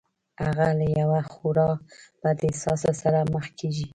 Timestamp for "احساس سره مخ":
2.49-3.45